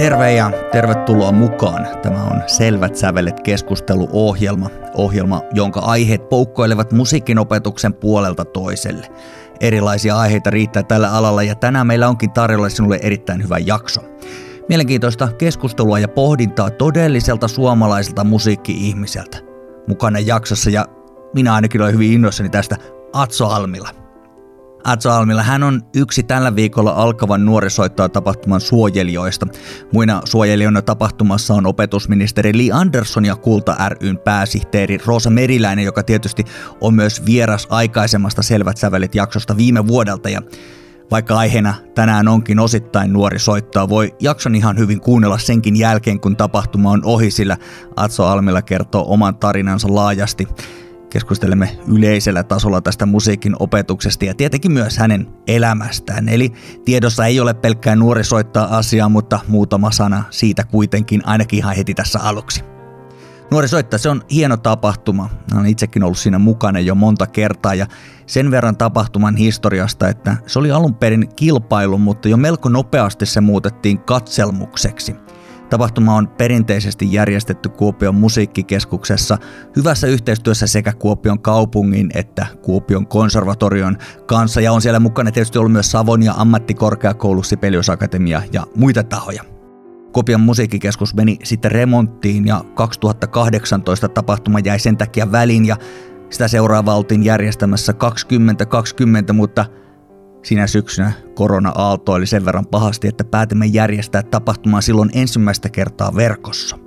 [0.00, 1.88] Terve ja tervetuloa mukaan.
[2.02, 9.06] Tämä on Selvät sävelet keskusteluohjelma, ohjelma, jonka aiheet poukkoilevat musiikin opetuksen puolelta toiselle.
[9.60, 14.00] Erilaisia aiheita riittää tällä alalla ja tänään meillä onkin tarjolla sinulle erittäin hyvä jakso.
[14.68, 19.38] Mielenkiintoista keskustelua ja pohdintaa todelliselta suomalaiselta musiikki-ihmiseltä.
[19.88, 20.86] Mukana jaksossa ja
[21.34, 22.76] minä ainakin olen hyvin innoissani tästä
[23.12, 23.99] Atso Almila.
[24.84, 29.46] Atso Almila, hän on yksi tällä viikolla alkavan nuorisoittaa tapahtuman suojelijoista.
[29.92, 36.44] Muina suojelijoina tapahtumassa on opetusministeri Li Andersson ja Kulta ryn pääsihteeri Roosa Meriläinen, joka tietysti
[36.80, 40.28] on myös vieras aikaisemmasta Selvät sävelet jaksosta viime vuodelta.
[40.28, 40.42] Ja
[41.10, 46.36] vaikka aiheena tänään onkin osittain nuori soittaa, voi jakson ihan hyvin kuunnella senkin jälkeen, kun
[46.36, 47.56] tapahtuma on ohi, sillä
[47.96, 50.48] Atso Almila kertoo oman tarinansa laajasti.
[51.10, 56.28] Keskustelemme yleisellä tasolla tästä musiikin opetuksesta ja tietenkin myös hänen elämästään.
[56.28, 56.52] Eli
[56.84, 61.94] tiedossa ei ole pelkkää nuori soittaa asiaa, mutta muutama sana siitä kuitenkin ainakin ihan heti
[61.94, 62.64] tässä aluksi.
[63.50, 65.30] Nuori soittaa, se on hieno tapahtuma.
[65.54, 67.86] Olen itsekin ollut siinä mukana jo monta kertaa ja
[68.26, 73.40] sen verran tapahtuman historiasta, että se oli alun perin kilpailu, mutta jo melko nopeasti se
[73.40, 75.16] muutettiin katselmukseksi–
[75.70, 79.38] Tapahtuma on perinteisesti järjestetty Kuopion musiikkikeskuksessa
[79.76, 85.72] hyvässä yhteistyössä sekä Kuopion kaupungin että Kuopion konservatorion kanssa ja on siellä mukana tietysti ollut
[85.72, 89.44] myös Savonia ammattikorkeakoulu, Sibelius Akatemia ja muita tahoja.
[90.12, 95.76] Kuopion musiikkikeskus meni sitten remonttiin ja 2018 tapahtuma jäi sen takia väliin ja
[96.30, 99.66] sitä seuraava oltiin järjestämässä 2020, mutta–
[100.42, 106.78] Sinä syksynä korona aaltoili sen verran pahasti, että päätimme järjestää tapahtumaa silloin ensimmäistä kertaa verkossa.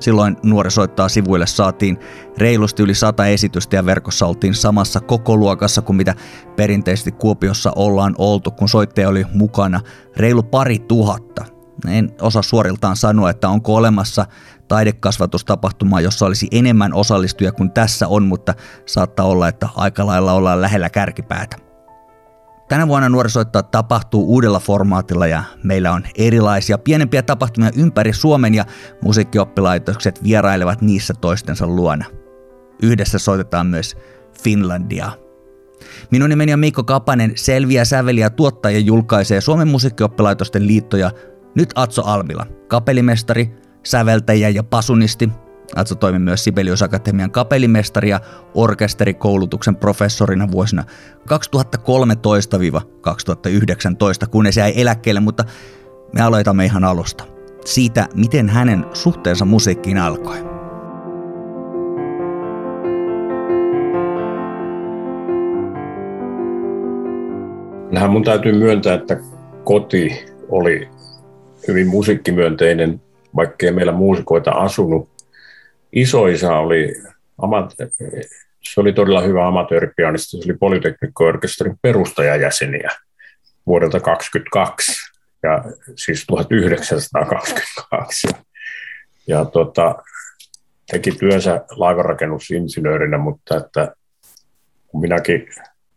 [0.00, 1.98] Silloin nuorisoittaa sivuille saatiin
[2.38, 6.14] reilusti yli sata esitystä ja verkossa oltiin samassa koko luokassa kuin mitä
[6.56, 9.80] perinteisesti Kuopiossa ollaan oltu, kun soittaja oli mukana
[10.16, 11.44] reilu pari tuhatta.
[11.88, 14.26] En osaa suoriltaan sanoa, että onko olemassa
[14.68, 18.54] taidekasvatustapahtumaa, jossa olisi enemmän osallistujia kuin tässä on, mutta
[18.86, 21.65] saattaa olla, että aika lailla ollaan lähellä kärkipäätä.
[22.68, 28.64] Tänä vuonna nuorisoittaa tapahtuu uudella formaatilla ja meillä on erilaisia pienempiä tapahtumia ympäri Suomen ja
[29.02, 32.04] musiikkioppilaitokset vierailevat niissä toistensa luona.
[32.82, 33.96] Yhdessä soitetaan myös
[34.42, 35.10] Finlandia.
[36.10, 41.10] Minun nimeni on Mikko Kapanen, selviä säveliä tuottaja julkaisee Suomen musiikkioppilaitosten liittoja
[41.54, 43.50] nyt Atso Almila, kapellimestari,
[43.84, 45.30] säveltäjä ja pasunisti–
[45.74, 48.20] Atso toimi myös Sibelius Akatemian kapellimestari ja
[48.54, 50.86] orkesterikoulutuksen professorina vuosina 2013-2019,
[54.30, 55.44] kunnes jäi eläkkeelle, mutta
[56.12, 57.24] me aloitamme ihan alusta.
[57.64, 60.36] Siitä, miten hänen suhteensa musiikkiin alkoi.
[67.88, 69.20] Kyllähän mun täytyy myöntää, että
[69.64, 70.88] koti oli
[71.68, 73.00] hyvin musiikkimyönteinen,
[73.36, 75.15] vaikkei meillä muusikoita asunut
[75.96, 76.94] isoisa oli,
[78.62, 82.90] se oli todella hyvä amatööripianisti, se oli Polyteknikko-orkesterin perustajajäseniä
[83.66, 84.92] vuodelta 1922,
[85.42, 85.64] ja
[85.96, 88.28] siis 1922.
[88.28, 88.34] Ja,
[89.26, 89.94] ja tota,
[90.90, 93.94] teki työnsä laivanrakennusinsinöörinä, mutta että
[94.86, 95.48] kun minäkin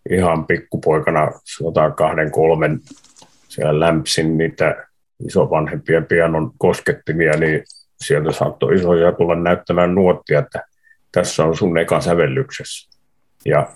[0.10, 2.80] ihan pikkupoikana sanotaan kahden kolmen
[3.48, 4.88] siellä lämpsin niitä
[5.26, 7.64] isovanhempien pianon koskettimia, niin
[8.04, 10.64] sieltä saattoi isoja tulla näyttämään nuottia, että
[11.12, 12.90] tässä on sun eka sävellyksessä.
[13.46, 13.72] Ja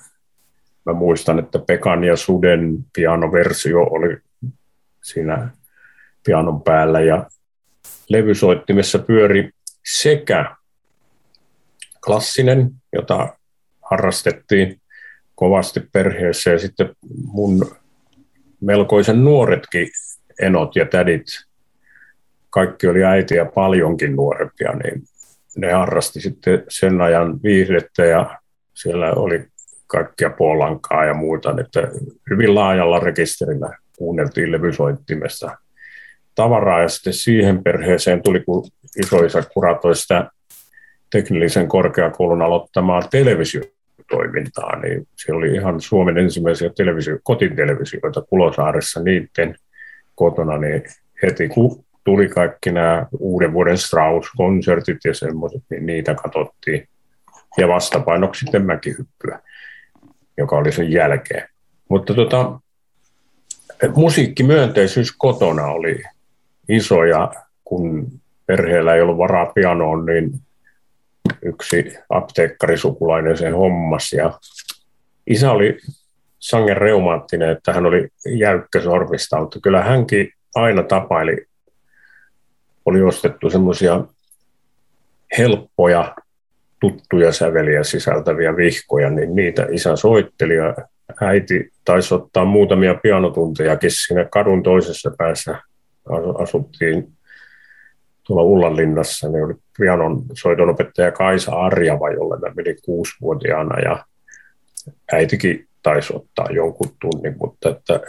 [0.85, 4.17] mä muistan, että Pekan ja Suden pianoversio oli
[5.03, 5.49] siinä
[6.25, 7.29] pianon päällä ja
[8.09, 9.49] levysoittimessa pyöri
[9.85, 10.55] sekä
[12.05, 13.37] klassinen, jota
[13.81, 14.81] harrastettiin
[15.35, 16.95] kovasti perheessä ja sitten
[17.25, 17.75] mun
[18.61, 19.87] melkoisen nuoretkin
[20.41, 21.25] enot ja tädit
[22.53, 25.03] kaikki oli äitiä paljonkin nuorempia, niin
[25.57, 28.39] ne harrasti sitten sen ajan viihdettä ja
[28.73, 29.45] siellä oli
[29.87, 31.81] kaikkia polankaa ja muuta, että
[32.29, 35.57] hyvin laajalla rekisterillä kuunneltiin levysoittimessa
[36.35, 38.65] tavaraa ja sitten siihen perheeseen tuli, kun
[39.05, 40.29] isoisa kuratoi sitä
[41.11, 49.55] teknillisen korkeakoulun aloittamaa televisiotoimintaa, niin se oli ihan Suomen ensimmäisiä televisio, kotitelevisioita Kulosaaressa niiden
[50.15, 50.83] kotona, niin
[51.23, 56.87] heti kun tuli kaikki nämä uuden vuoden Strauss-konsertit ja semmoiset, niin niitä katsottiin.
[57.57, 59.39] Ja vastapainoksi sitten mäkihyppyä,
[60.37, 61.49] joka oli sen jälkeen.
[61.89, 62.59] Mutta tota,
[63.95, 66.03] musiikkimyönteisyys kotona oli
[66.69, 67.33] iso ja
[67.63, 68.11] kun
[68.45, 70.31] perheellä ei ollut varaa pianoon, niin
[71.41, 74.39] yksi apteekkarisukulainen sen hommas ja
[75.27, 75.77] isä oli
[76.39, 78.07] sangen reumaattinen, että hän oli
[78.37, 81.45] jäykkä sormista, mutta kyllä hänkin aina tapaili
[82.85, 84.03] oli ostettu semmoisia
[85.37, 86.15] helppoja,
[86.79, 90.75] tuttuja säveliä sisältäviä vihkoja, niin niitä isä soitteli ja
[91.21, 95.61] äiti taisi ottaa muutamia pianotuntejakin siinä kadun toisessa päässä.
[96.37, 97.13] Asuttiin
[98.23, 104.05] tuolla Ullanlinnassa, niin oli pianon soitonopettaja Kaisa Arjava, jolle mä menin kuusivuotiaana ja
[105.11, 107.99] äitikin taisi ottaa jonkun tunnin, mutta että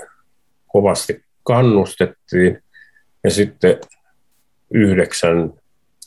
[0.67, 2.63] kovasti kannustettiin.
[3.25, 3.77] Ja sitten
[4.75, 5.53] yhdeksän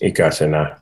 [0.01, 0.81] ikäisenä,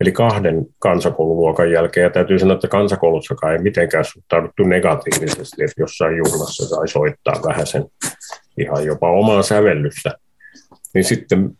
[0.00, 6.16] eli kahden kansakoululuokan jälkeen, ja täytyy sanoa, että kansakoulussakaan ei mitenkään suhtauduttu negatiivisesti, että jossain
[6.16, 7.84] juhlassa sai soittaa vähän sen
[8.58, 10.10] ihan jopa omaa sävellystä.
[10.94, 11.50] Niin sitten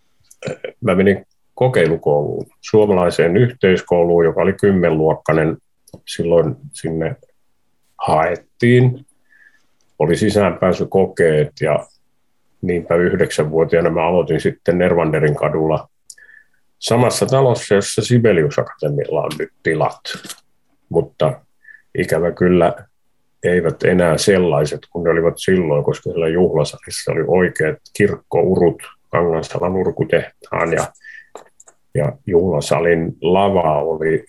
[0.51, 5.57] äh, mä menin kokeilukouluun, suomalaiseen yhteiskouluun, joka oli kymmenluokkainen.
[6.07, 7.17] Silloin sinne
[8.07, 9.07] haettiin.
[9.99, 11.87] Oli sisäänpääsykokeet ja
[12.63, 15.89] niinpä yhdeksänvuotiaana mä aloitin sitten Nervanderin kadulla
[16.79, 20.01] samassa talossa, jossa Sibelius Akatemialla on nyt tilat.
[20.89, 21.41] Mutta
[21.99, 22.75] ikävä kyllä
[23.45, 30.73] eivät enää sellaiset kuin ne olivat silloin, koska siellä juhlasalissa oli oikeat kirkkourut Kangansalan urkutehtaan
[30.73, 30.87] ja,
[31.95, 34.25] ja juhlasalin lava oli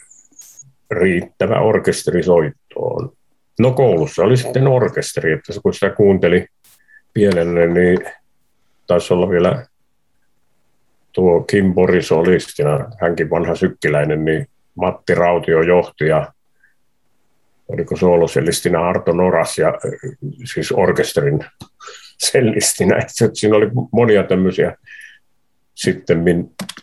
[0.91, 3.11] riittävä orkesterisoittoon.
[3.59, 6.45] No koulussa oli sitten orkesteri, että kun sitä kuunteli
[7.13, 7.99] pienelle, niin
[8.89, 9.65] taisi olla vielä
[11.11, 12.11] tuo Kim Boris
[12.59, 16.33] ja hänkin vanha sykkiläinen, niin Matti Rautio johti ja
[17.67, 19.73] oliko soolosellistinä Arto Noras ja
[20.53, 21.39] siis orkesterin
[22.17, 22.97] sellistinä.
[23.01, 24.75] Että siinä oli monia tämmöisiä
[25.75, 26.23] sitten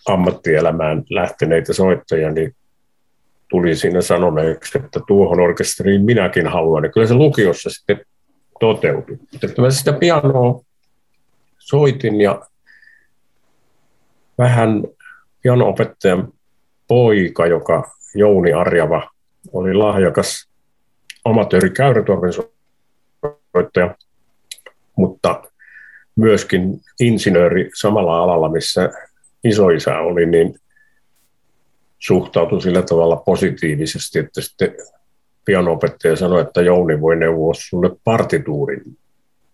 [0.08, 2.54] ammattielämään lähteneitä soittajia, niin
[3.48, 6.84] tuli siinä sanoneeksi, että tuohon orkesteriin minäkin haluan.
[6.84, 8.00] Ja kyllä se lukiossa sitten
[8.60, 9.18] toteutui.
[9.58, 10.65] Mä sitä pianoa
[11.66, 12.42] soitin ja
[14.38, 14.84] vähän
[15.42, 16.32] pianoopettajan
[16.88, 19.10] poika, joka Jouni Arjava
[19.52, 20.48] oli lahjakas
[21.24, 21.70] amatööri
[23.52, 23.94] soittaja,
[24.96, 25.42] mutta
[26.16, 28.90] myöskin insinööri samalla alalla, missä
[29.44, 30.54] isoisä oli, niin
[31.98, 34.74] suhtautui sillä tavalla positiivisesti, että sitten
[35.44, 38.98] pianopettaja sanoi, että Jouni voi neuvoa sulle partituurin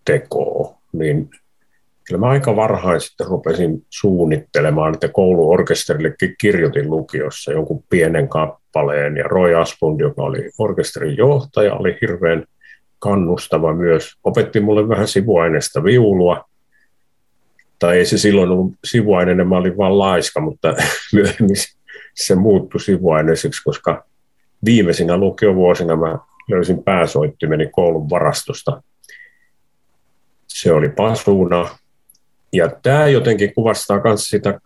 [0.05, 1.29] tekoa, niin
[2.07, 9.23] kyllä mä aika varhain sitten rupesin suunnittelemaan, että kouluorkesterillekin kirjoitin lukiossa jonkun pienen kappaleen, ja
[9.23, 12.43] Roy Asplund, joka oli orkesterin johtaja, oli hirveän
[12.99, 14.13] kannustava myös.
[14.23, 16.45] Opetti mulle vähän sivuaineesta viulua,
[17.79, 20.73] tai ei se silloin ollut sivuaineinen, mä olin vaan laiska, mutta
[21.13, 21.55] myöhemmin
[22.15, 24.05] se muuttui sivuaineeseksi, koska
[24.65, 26.17] viimeisinä lukiovuosina mä
[26.49, 28.83] löysin pääsoittimeni koulun varastosta.
[30.47, 31.77] Se oli pasuuna.
[32.53, 34.59] Ja tämä jotenkin kuvastaa myös sitä,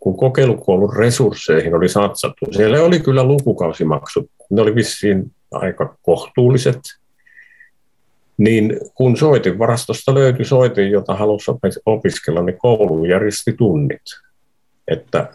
[0.00, 2.46] kun kokeilukoulun resursseihin oli satsattu.
[2.50, 6.80] Siellä oli kyllä lukukausimaksut, ne oli vissiin aika kohtuulliset.
[8.38, 11.50] Niin kun soitin varastosta löytyi soitin, jota halusi
[11.86, 14.02] opiskella, niin koulu järjesti tunnit.
[14.88, 15.34] Että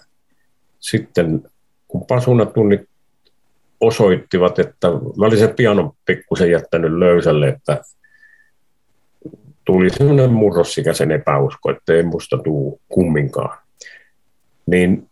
[0.79, 1.43] sitten
[1.87, 2.81] kun pasunatunnit
[3.81, 7.81] osoittivat, että mä olin sen pianon pikkusen jättänyt löysälle, että
[9.67, 13.57] tuli sellainen murrossikäisen epäusko, että ei musta tuu kumminkaan.
[14.65, 15.09] Niin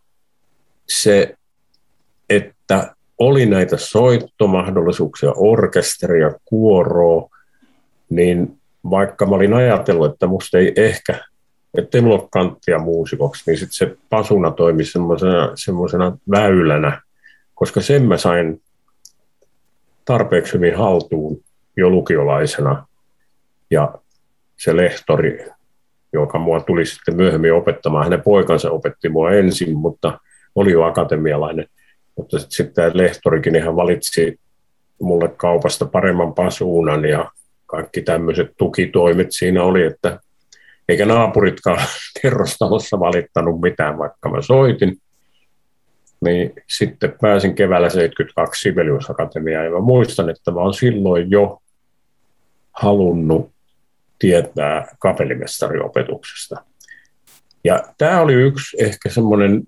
[0.90, 1.36] se,
[2.30, 7.30] että oli näitä soittomahdollisuuksia, orkesteria, kuoroa,
[8.10, 8.58] niin
[8.90, 11.20] vaikka mä olin ajatellut, että musta ei ehkä,
[11.78, 14.84] ettei mulla ole kanttia muusikoksi, niin sitten se pasuna toimi
[15.56, 17.02] semmoisena väylänä
[17.56, 18.62] koska sen mä sain
[20.06, 21.44] tarpeeksi hyvin haltuun
[21.78, 22.88] jo lukiolaisena.
[23.72, 23.96] Ja
[24.58, 25.46] se lehtori,
[26.14, 30.20] joka mua tuli sitten myöhemmin opettamaan, hänen poikansa opetti mua ensin, mutta
[30.56, 31.68] oli jo akatemialainen.
[32.18, 34.40] Mutta sitten tämä lehtorikin, niin hän valitsi
[35.02, 37.32] mulle kaupasta paremman pasuunan ja
[37.66, 40.20] kaikki tämmöiset tukitoimet siinä oli, että
[40.90, 41.88] eikä naapuritkaan
[42.22, 44.98] kerrostalossa valittanut mitään, vaikka mä soitin
[46.22, 51.62] niin sitten pääsin keväällä 72 Sibelius Akatemiaan ja mä muistan, että mä olen silloin jo
[52.72, 53.52] halunnut
[54.20, 56.64] tietää kapellimestariopetuksesta.
[57.64, 59.64] Ja tämä oli yksi ehkä semmoinen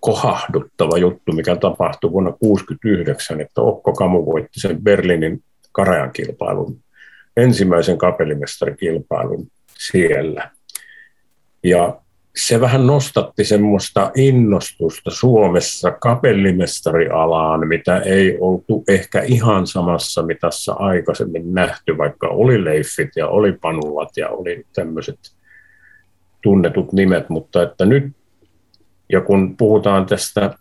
[0.00, 5.42] kohahduttava juttu, mikä tapahtui vuonna 1969, että Okko Kamu voitti sen Berliinin
[5.72, 6.78] Karajan kilpailun,
[7.36, 9.46] ensimmäisen kapellimestarikilpailun
[9.78, 10.50] siellä.
[11.64, 12.00] Ja
[12.36, 21.54] se vähän nostatti semmoista innostusta Suomessa kapellimestarialaan, mitä ei oltu ehkä ihan samassa mitassa aikaisemmin
[21.54, 25.18] nähty, vaikka oli Leiffit ja oli Panulat ja oli tämmöiset
[26.42, 28.04] tunnetut nimet, mutta että nyt,
[29.12, 30.54] ja kun puhutaan tästä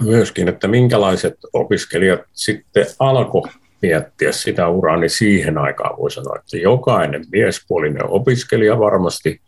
[0.00, 3.50] myöskin, että minkälaiset opiskelijat sitten alkoi
[3.82, 9.40] miettiä sitä uraa, niin siihen aikaan voi sanoa, että jokainen miespuolinen opiskelija varmasti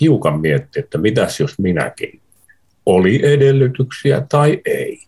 [0.00, 2.20] hiukan mietti, että mitäs jos minäkin.
[2.86, 5.02] Oli edellytyksiä tai ei.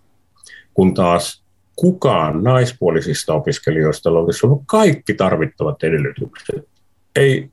[0.75, 1.43] Kun taas
[1.77, 6.69] kukaan naispuolisista opiskelijoista olisi ollut kaikki tarvittavat edellytykset.
[7.17, 7.51] Ei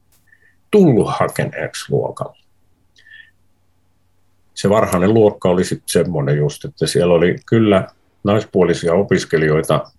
[0.72, 2.38] tullut hakeneeksi luokalle.
[4.54, 7.88] Se varhainen luokka oli sitten semmoinen just, että siellä oli kyllä
[8.24, 9.92] naispuolisia opiskelijoita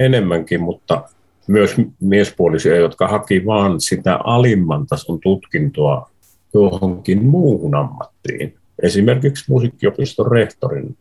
[0.00, 1.08] enemmänkin, mutta
[1.46, 6.10] myös miespuolisia, jotka haki vaan sitä alimman tason tutkintoa
[6.54, 8.58] johonkin muuhun ammattiin.
[8.82, 10.96] Esimerkiksi musiikkiopiston rehtorin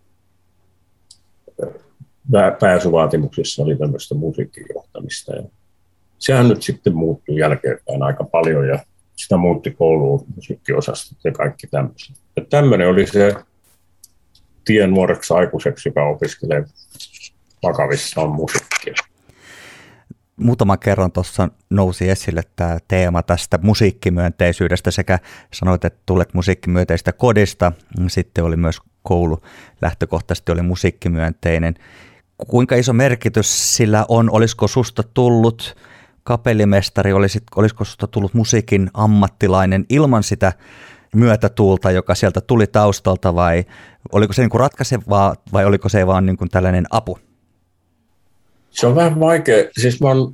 [2.60, 5.36] pääsyvaatimuksissa oli tämmöistä musiikkijohtamista.
[5.36, 5.44] Ja
[6.20, 8.80] sehän nyt sitten muuttui jälkeenpäin aika paljon ja
[9.16, 12.16] sitä muutti kouluun musiikkiosastot ja kaikki tämmöiset.
[12.36, 13.36] Ja tämmöinen oli se
[14.66, 16.66] tien nuoreksi aikuiseksi, joka opiskelee
[17.64, 18.94] vakavissaan musiikkia.
[20.38, 25.20] Muutama kerran tuossa nousi esille tämä teema tästä musiikkimyönteisyydestä sekä
[25.54, 27.72] sanoit, että tulet musiikkimyönteistä kodista,
[28.08, 29.42] sitten oli myös koulu
[29.82, 31.76] lähtökohtaisesti oli musiikkimyönteinen.
[32.48, 34.30] Kuinka iso merkitys sillä on?
[34.30, 35.76] Olisiko susta tullut
[36.24, 40.54] kapellimestari, olisiko susta tullut musiikin ammattilainen ilman sitä
[41.16, 43.66] myötätuulta, joka sieltä tuli taustalta vai
[44.12, 47.20] oliko se niin kuin ratkaisevaa vai oliko se vaan niin kuin tällainen apu?
[48.72, 49.66] Se on vähän vaikea.
[49.82, 50.34] Siis mä oon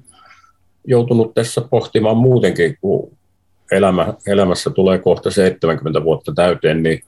[0.88, 3.12] joutunut tässä pohtimaan muutenkin, kun
[3.72, 7.04] elämä, elämässä tulee kohta 70 vuotta täyteen, niin,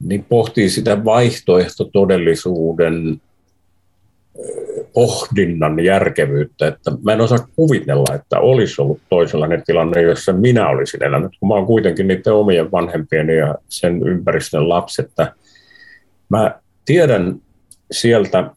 [0.00, 3.20] niin pohtii sitä vaihtoehtotodellisuuden
[4.92, 11.04] pohdinnan järkevyyttä, että mä en osaa kuvitella, että olisi ollut toisenlainen tilanne, jossa minä olisin
[11.04, 15.34] elänyt, kun mä oon kuitenkin niiden omien vanhempien ja sen ympäristön lapsi, että
[16.28, 17.40] mä tiedän
[17.90, 18.50] sieltä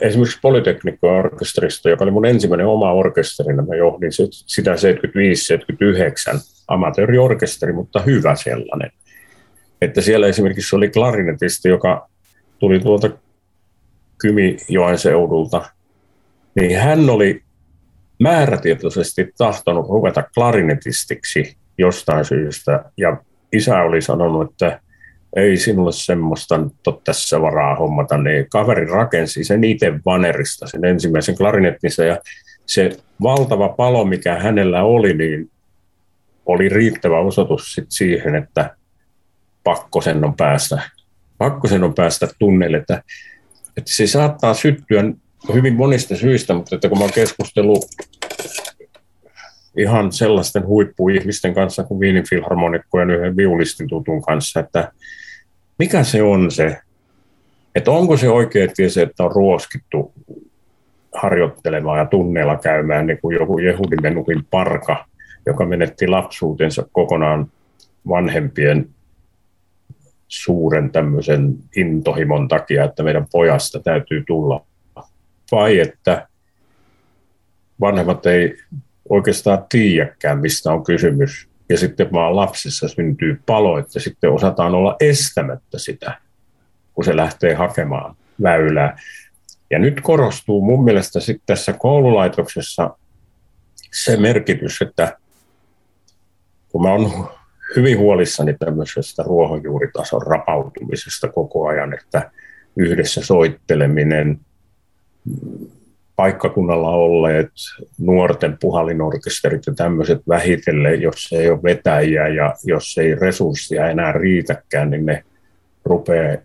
[0.00, 4.76] esimerkiksi Polyteknikko-orkesterista, joka oli mun ensimmäinen oma orkesteri, mä johdin sitä 75-79
[6.68, 8.90] amatööriorkesteri, mutta hyvä sellainen.
[9.82, 12.08] Että siellä esimerkiksi oli klarinetisti, joka
[12.58, 13.10] tuli tuolta
[14.18, 15.62] Kymijoen seudulta,
[16.54, 17.42] niin hän oli
[18.20, 23.16] määrätietoisesti tahtonut ruveta klarinetistiksi jostain syystä, ja
[23.52, 24.80] isä oli sanonut, että
[25.36, 30.84] ei sinulle semmoista nyt ole tässä varaa hommata, niin kaveri rakensi sen itse vanerista, sen
[30.84, 32.18] ensimmäisen klarinettinsa, ja
[32.66, 35.50] se valtava palo, mikä hänellä oli, niin
[36.46, 38.76] oli riittävä osoitus sit siihen, että
[39.64, 40.82] pakko sen on päästä,
[41.38, 43.02] pakko sen on päästä tunneille, että,
[43.76, 45.04] että se saattaa syttyä
[45.54, 47.84] hyvin monista syistä, mutta että kun mä oon keskustellut
[49.80, 54.92] ihan sellaisten huippuihmisten kanssa kuin Viinin filharmonikkojen yhden viulistin tutun kanssa, että
[55.78, 56.78] mikä se on se,
[57.74, 60.12] että onko se oikeasti se, että on ruoskittu
[61.14, 65.06] harjoittelemaan ja tunneilla käymään niin kuin joku Jehudi Menuhin parka,
[65.46, 67.46] joka menetti lapsuutensa kokonaan
[68.08, 68.88] vanhempien
[70.28, 74.66] suuren tämmöisen intohimon takia, että meidän pojasta täytyy tulla.
[75.52, 76.28] Vai että
[77.80, 78.56] vanhemmat ei
[79.10, 84.96] oikeastaan tiedäkään, mistä on kysymys ja sitten vaan lapsissa syntyy palo, että sitten osataan olla
[85.00, 86.18] estämättä sitä,
[86.94, 88.98] kun se lähtee hakemaan väylää.
[89.70, 92.96] Ja nyt korostuu mun mielestä sitten tässä koululaitoksessa
[93.92, 95.18] se merkitys, että
[96.68, 97.28] kun mä oon
[97.76, 102.30] hyvin huolissani tämmöisestä ruohonjuuritason rapautumisesta koko ajan, että
[102.76, 104.40] yhdessä soitteleminen,
[106.20, 107.50] paikkakunnalla olleet
[107.98, 114.90] nuorten puhallinorkesterit ja tämmöiset vähitellen, jos ei ole vetäjiä ja jos ei resursseja enää riitäkään,
[114.90, 115.24] niin ne
[115.84, 116.36] rupeaa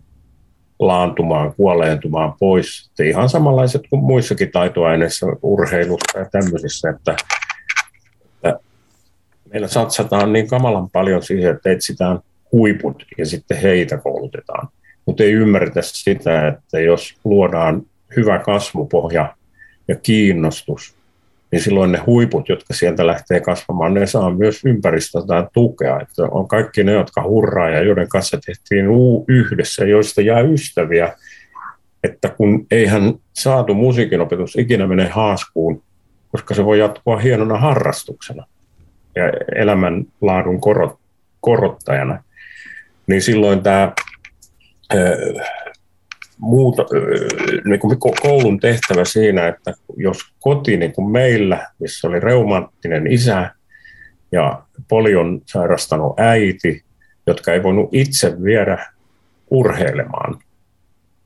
[0.78, 2.84] laantumaan, kuoleentumaan pois.
[2.84, 7.16] Sitten ihan samanlaiset kuin muissakin taitoaineissa, urheilussa ja tämmöisissä, että,
[8.32, 8.60] että
[9.52, 12.18] meillä satsataan niin kamalan paljon siihen, että etsitään
[12.52, 14.68] huiput ja sitten heitä koulutetaan.
[15.06, 17.82] Mutta ei ymmärretä sitä, että jos luodaan
[18.16, 19.36] hyvä kasvupohja
[19.88, 20.96] ja kiinnostus,
[21.52, 26.00] niin silloin ne huiput, jotka sieltä lähtee kasvamaan, ne saa myös ympäristöltään tukea.
[26.00, 28.86] Että on kaikki ne, jotka hurraa ja joiden kanssa tehtiin
[29.28, 31.12] yhdessä, joista jää ystäviä,
[32.04, 35.82] että kun eihän saatu musiikinopetus ikinä mene haaskuun,
[36.32, 38.46] koska se voi jatkua hienona harrastuksena
[39.14, 39.22] ja
[39.54, 40.98] elämänlaadun korot,
[41.40, 42.22] korottajana,
[43.06, 43.92] niin silloin tämä
[46.38, 46.84] muuta,
[47.64, 53.50] niin kuin koulun tehtävä siinä, että jos koti niin kuin meillä, missä oli reumaattinen isä,
[54.32, 56.84] ja polion sairastanut äiti,
[57.26, 58.86] jotka ei voinut itse viedä
[59.50, 60.38] urheilemaan.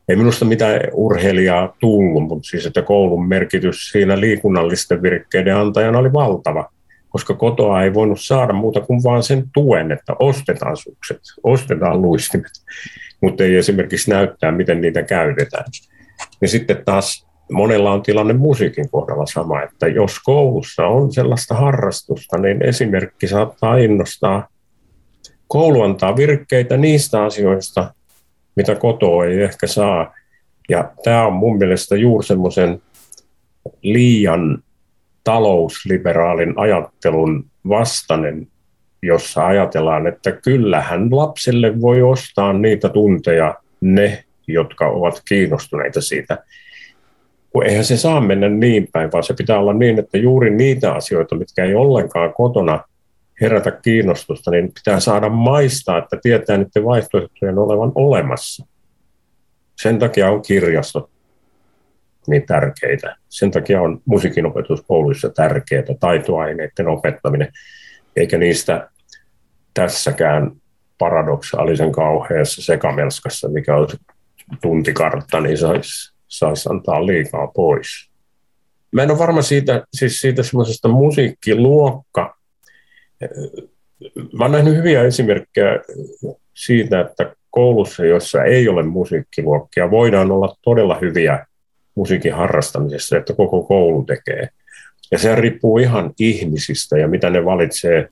[0.09, 6.13] Ei minusta mitään urheilijaa tullut, mutta siis että koulun merkitys siinä liikunnallisten virkkeiden antajana oli
[6.13, 6.71] valtava,
[7.09, 12.53] koska kotoa ei voinut saada muuta kuin vaan sen tuen, että ostetaan sukset, ostetaan luistimet,
[13.21, 15.65] mutta ei esimerkiksi näyttää, miten niitä käytetään.
[16.41, 22.39] Ja sitten taas monella on tilanne musiikin kohdalla sama, että jos koulussa on sellaista harrastusta,
[22.39, 24.49] niin esimerkki saattaa innostaa.
[25.49, 27.95] Koulu antaa virkkeitä niistä asioista,
[28.57, 30.15] mitä kotoa ei ehkä saa.
[30.69, 32.83] Ja tämä on mun mielestä juuri semmoisen
[33.83, 34.63] liian
[35.25, 38.49] talousliberaalin ajattelun vastainen,
[39.03, 46.39] jossa ajatellaan, että kyllähän lapselle voi ostaa niitä tunteja ne, jotka ovat kiinnostuneita siitä
[47.51, 50.93] kun eihän se saa mennä niin päin, vaan se pitää olla niin, että juuri niitä
[50.93, 52.85] asioita, mitkä ei ollenkaan kotona
[53.41, 58.67] herätä kiinnostusta, niin pitää saada maistaa, että tietää niiden vaihtoehtojen olevan olemassa.
[59.83, 61.11] Sen takia on kirjastot
[62.27, 63.17] niin tärkeitä.
[63.29, 67.49] Sen takia on musiikinopetus kouluissa tärkeää, taitoaineiden opettaminen,
[68.17, 68.90] eikä niistä
[69.81, 70.53] tässäkään
[70.99, 73.89] paradoksaalisen kauheassa sekamelskassa, mikä on
[74.63, 78.11] tuntikartta, niin saisi saisi antaa liikaa pois.
[78.93, 82.37] Mä en ole varma siitä, siis siitä semmoisesta musiikkiluokka.
[84.33, 85.81] Mä olen nähnyt hyviä esimerkkejä
[86.55, 91.47] siitä, että koulussa, jossa ei ole musiikkiluokkia, voidaan olla todella hyviä
[91.95, 94.49] musiikin harrastamisessa, että koko koulu tekee.
[95.11, 98.09] Ja se riippuu ihan ihmisistä ja mitä ne valitsee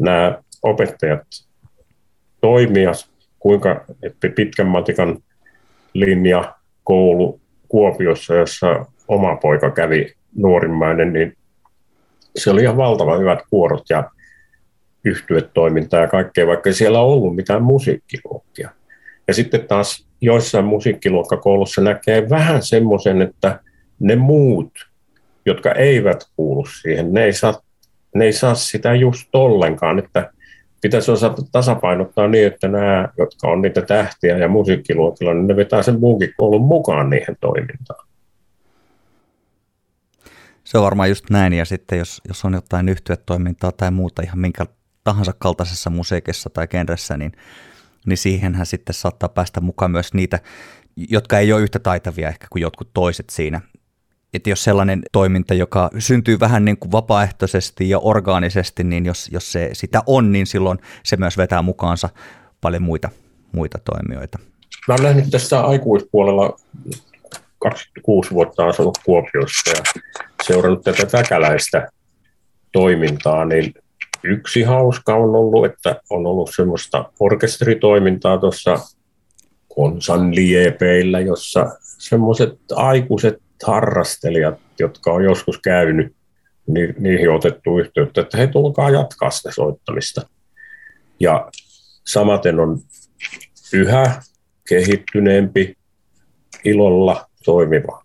[0.00, 1.22] nämä opettajat
[2.40, 2.92] toimia,
[3.38, 3.84] kuinka
[4.36, 5.18] pitkän matikan
[5.94, 6.54] linja,
[6.84, 11.36] koulu Kuopiossa, jossa oma poika kävi nuorimmainen, niin
[12.36, 14.10] se oli ihan valtava hyvät kuorot ja
[15.04, 18.70] yhtyetoimintaa ja kaikkea, vaikka ei siellä ollut mitään musiikkiluokkia.
[19.28, 23.60] Ja sitten taas joissain musiikkiluokkakoulussa näkee vähän semmoisen, että
[24.00, 24.72] ne muut,
[25.46, 27.60] jotka eivät kuulu siihen, ne ei saa,
[28.14, 30.30] ne ei saa sitä just ollenkaan, että
[30.86, 35.82] pitäisi osata tasapainottaa niin, että nämä, jotka on niitä tähtiä ja musiikkiluokilla, niin ne vetää
[35.82, 38.06] sen muukin koulun mukaan niihin toimintaan.
[40.64, 44.38] Se on varmaan just näin, ja sitten jos, jos on jotain yhtyetoimintaa tai muuta ihan
[44.38, 44.66] minkä
[45.04, 47.32] tahansa kaltaisessa musiikissa tai genressä, niin,
[48.06, 50.38] niin siihenhän sitten saattaa päästä mukaan myös niitä,
[50.96, 53.60] jotka ei ole yhtä taitavia ehkä kuin jotkut toiset siinä
[54.34, 59.52] että jos sellainen toiminta, joka syntyy vähän niin kuin vapaaehtoisesti ja orgaanisesti, niin jos, jos
[59.52, 62.08] se sitä on, niin silloin se myös vetää mukaansa
[62.60, 63.08] paljon muita,
[63.52, 64.38] muita toimijoita.
[64.88, 66.56] Mä olen nähnyt tässä aikuispuolella
[67.58, 70.02] 26 vuotta asunut Kuopiossa ja
[70.42, 71.88] seurannut tätä täkäläistä
[72.72, 73.74] toimintaa, niin
[74.22, 78.78] yksi hauska on ollut, että on ollut semmoista orkesteritoimintaa tuossa
[79.74, 86.16] Konsan liepeillä, jossa semmoiset aikuiset harrastelijat, jotka on joskus käynyt,
[86.66, 90.22] niin niihin on otettu yhteyttä, että he tulkaa jatkaa sitä soittamista.
[91.20, 91.50] Ja
[92.06, 92.78] samaten on
[93.72, 94.22] yhä
[94.68, 95.76] kehittyneempi,
[96.64, 98.02] ilolla toimiva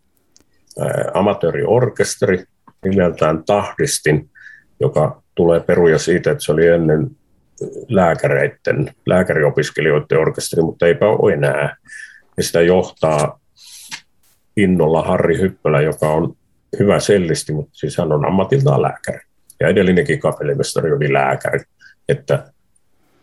[1.14, 2.44] amatööriorkesteri
[2.86, 4.30] nimeltään Tahdistin,
[4.80, 7.12] joka tulee peruja siitä, että se oli ennen
[7.90, 11.76] lääkäreiden, lääkäriopiskelijoiden orkesteri, mutta eipä ole enää.
[12.38, 13.41] Ja sitä johtaa
[14.64, 16.36] innolla Harri Hyppölä, joka on
[16.80, 19.20] hyvä sellisti, mutta siis hän on ammatiltaan lääkäri.
[19.60, 21.60] Ja edellinenkin kapellimestari oli lääkäri,
[22.10, 22.52] että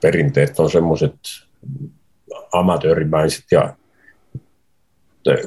[0.03, 1.14] perinteet on semmoiset
[2.53, 3.74] amatöörimäiset ja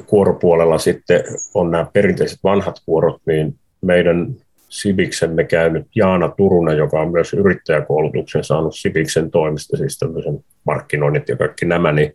[0.06, 1.24] kuoropuolella sitten
[1.54, 4.34] on nämä perinteiset vanhat kuorot, niin meidän
[4.68, 11.36] Sibiksemme käynyt Jaana Turunen, joka on myös yrittäjäkoulutuksen saanut Sibiksen toimesta, siis tämmöisen markkinoinnit ja
[11.36, 12.12] kaikki nämä, niin,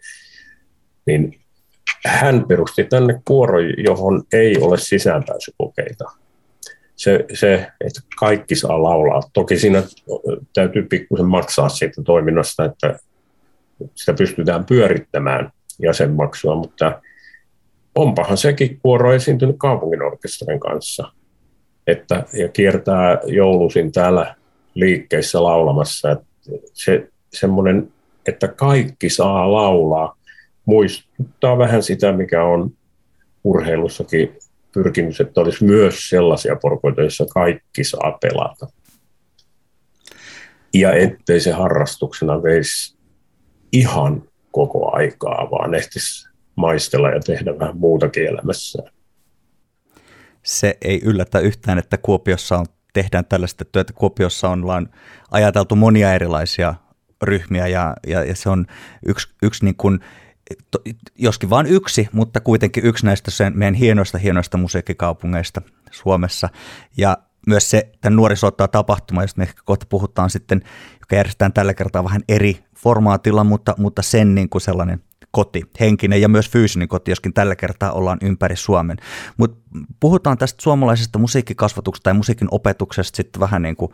[1.05, 1.39] niin
[2.05, 6.05] hän perusti tänne kuoro, johon ei ole sisäänpääsykokeita.
[6.95, 9.21] Se, se, että kaikki saa laulaa.
[9.33, 9.83] Toki siinä
[10.53, 12.99] täytyy pikkusen maksaa siitä toiminnasta, että
[13.95, 17.01] sitä pystytään pyörittämään jäsenmaksua, mutta
[17.95, 21.11] onpahan sekin kuoro esiintynyt kaupunginorkesterin kanssa.
[21.87, 24.35] Että, ja kiertää joulusin täällä
[24.73, 26.11] liikkeissä laulamassa.
[26.11, 26.25] Että
[26.73, 27.93] se, semmoinen,
[28.27, 30.16] että kaikki saa laulaa,
[30.67, 32.71] muistuttaa vähän sitä, mikä on
[33.43, 34.37] urheilussakin
[34.73, 38.67] pyrkimys, että olisi myös sellaisia porkoita, joissa kaikki saa pelata.
[40.73, 42.97] Ja ettei se harrastuksena veisi
[43.71, 48.83] ihan koko aikaa, vaan ehtisi maistella ja tehdä vähän muutakin elämässä.
[50.43, 53.93] Se ei yllätä yhtään, että Kuopiossa on tehdään tällaista työtä.
[53.93, 54.89] Kuopiossa on
[55.31, 56.75] ajateltu monia erilaisia
[57.21, 58.65] ryhmiä ja, ja, ja se on
[59.05, 59.99] yksi, yksi niin kuin,
[61.15, 66.49] joskin vain yksi, mutta kuitenkin yksi näistä sen meidän hienoista hienoista musiikkikaupungeista Suomessa.
[66.97, 70.61] Ja myös se tämän nuorisoittaa tapahtuma, josta me ehkä kohta puhutaan sitten,
[70.99, 76.21] joka järjestetään tällä kertaa vähän eri formaatilla, mutta, mutta sen niin kuin sellainen koti, henkinen
[76.21, 78.97] ja myös fyysinen koti, joskin tällä kertaa ollaan ympäri Suomen.
[79.37, 79.57] Mutta
[79.99, 83.91] puhutaan tästä suomalaisesta musiikkikasvatuksesta tai musiikin opetuksesta sitten vähän niin kuin,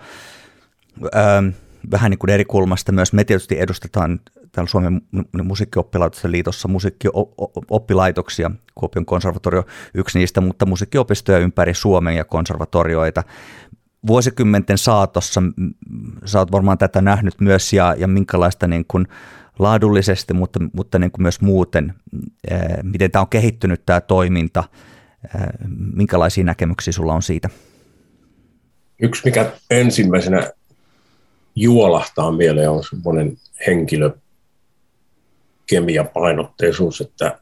[1.03, 1.51] öö,
[1.91, 3.13] vähän niin kuin eri kulmasta myös.
[3.13, 4.19] Me tietysti edustetaan
[4.51, 5.01] täällä Suomen
[5.43, 13.23] musiikkioppilaitosten liitossa musiikkioppilaitoksia, Kuopion konservatorio yksi niistä, mutta musiikkiopistoja ympäri Suomen ja konservatorioita.
[14.07, 15.43] Vuosikymmenten saatossa,
[16.25, 19.07] sä oot varmaan tätä nähnyt myös ja, ja minkälaista niin kuin
[19.59, 21.93] laadullisesti, mutta, mutta niin kuin myös muuten,
[22.83, 24.63] miten tämä on kehittynyt tämä toiminta,
[25.93, 27.49] minkälaisia näkemyksiä sulla on siitä?
[28.99, 30.51] Yksi, mikä ensimmäisenä
[31.55, 33.37] juolahtaa mieleen, on semmoinen
[33.67, 34.11] henkilö,
[35.69, 37.39] kemiapainotteisuus, että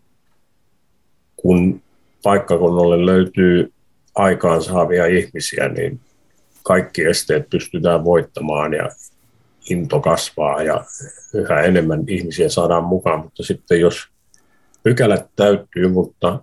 [1.35, 1.81] kun
[2.23, 3.73] paikkakunnalle löytyy
[4.15, 5.99] aikaansaavia ihmisiä, niin
[6.63, 8.89] kaikki esteet pystytään voittamaan ja
[9.69, 10.85] into kasvaa ja
[11.33, 14.07] yhä enemmän ihmisiä saadaan mukaan, mutta sitten jos
[14.83, 16.39] pykälät täyttyy, mutta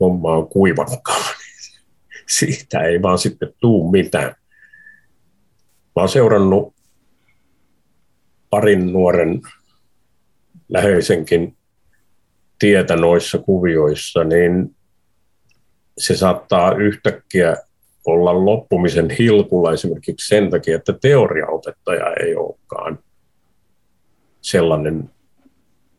[0.00, 4.34] homma on kuivakkaa, niin siitä ei vaan sitten tuu mitään.
[5.96, 6.77] Mä oon seurannut
[8.50, 9.40] parin nuoren
[10.68, 11.56] läheisenkin
[12.58, 14.76] tietä noissa kuvioissa, niin
[15.98, 17.56] se saattaa yhtäkkiä
[18.06, 22.98] olla loppumisen hilkulla esimerkiksi sen takia, että teoriaopettaja ei olekaan
[24.40, 25.10] sellainen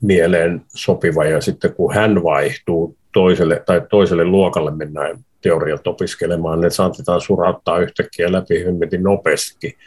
[0.01, 6.69] mieleen sopiva ja sitten kun hän vaihtuu toiselle tai toiselle luokalle mennään teoriat opiskelemaan, ne
[6.69, 9.77] saatetaan surauttaa yhtäkkiä läpi hymmetin nopeasti.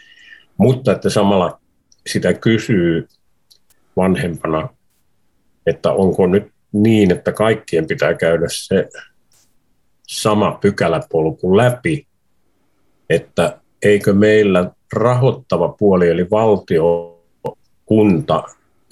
[0.56, 1.60] Mutta että samalla
[2.06, 3.08] sitä kysyy
[3.96, 4.68] vanhempana,
[5.66, 8.88] että onko nyt niin, että kaikkien pitää käydä se
[10.08, 12.06] sama pykäläpolku läpi,
[13.10, 17.18] että eikö meillä rahoittava puoli, eli valtio,
[17.86, 18.42] kunta,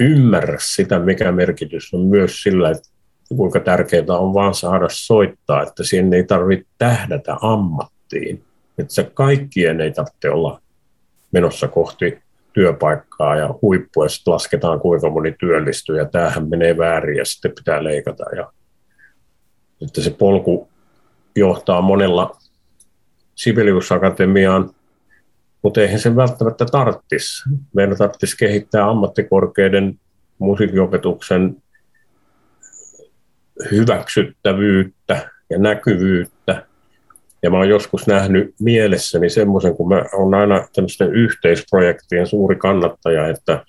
[0.01, 2.89] ymmärrä sitä, mikä merkitys on myös sillä, että
[3.37, 8.45] kuinka tärkeää on vaan saada soittaa, että siihen ei tarvitse tähdätä ammattiin.
[8.79, 10.61] Että se kaikkien ei tarvitse olla
[11.33, 12.19] menossa kohti
[12.53, 17.53] työpaikkaa ja huippua, ja sitten lasketaan kuinka moni työllistyy, ja tämähän menee väärin, ja sitten
[17.53, 18.25] pitää leikata.
[18.37, 18.53] Ja,
[19.83, 20.69] että se polku
[21.37, 22.37] johtaa monella
[23.35, 24.71] Sibelius Akatemiaan,
[25.63, 27.49] mutta eihän se välttämättä tarttisi.
[27.75, 30.01] Meidän tarvitsisi kehittää ammattikorkeiden
[30.39, 31.57] musiikinopetuksen
[33.71, 36.67] hyväksyttävyyttä ja näkyvyyttä
[37.43, 43.29] ja mä oon joskus nähnyt mielessäni semmoisen, kun mä oon aina tämmöisten yhteisprojektien suuri kannattaja,
[43.29, 43.65] että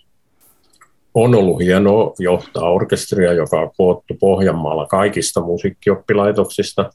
[1.14, 6.90] on ollut hienoa johtaa orkestria, joka on koottu Pohjanmaalla kaikista musiikkioppilaitoksista,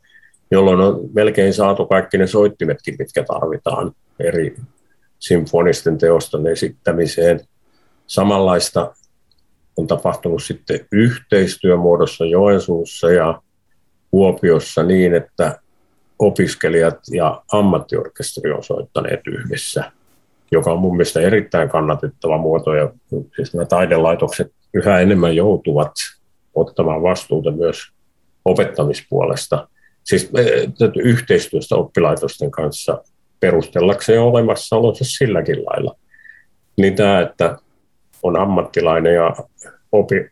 [0.51, 4.57] jolloin on melkein saatu kaikki ne soittimetkin, mitkä tarvitaan eri
[5.19, 7.41] symfonisten teoston esittämiseen.
[8.07, 8.95] Samanlaista
[9.77, 13.43] on tapahtunut sitten yhteistyömuodossa Joensuussa ja
[14.11, 15.61] Kuopiossa niin, että
[16.19, 19.93] opiskelijat ja ammattiorkesteri on soittaneet yhdessä,
[20.51, 22.75] joka on mun mielestä erittäin kannatettava muoto.
[22.75, 22.93] Ja
[23.37, 25.93] siis nämä taidelaitokset yhä enemmän joutuvat
[26.55, 27.79] ottamaan vastuuta myös
[28.45, 29.69] opettamispuolesta,
[30.05, 33.03] siis eh, yhteistyöstä oppilaitosten kanssa
[33.41, 35.97] perustellakseen olemassaolonsa silläkin lailla.
[36.77, 37.59] Niin tämä, että
[38.23, 39.37] on ammattilainen ja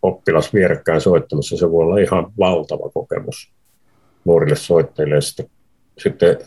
[0.03, 3.53] oppilas vierekkäin soittamassa, se voi olla ihan valtava kokemus
[4.25, 5.21] nuorille soittajille.
[5.21, 5.47] sitten
[5.99, 6.39] sitten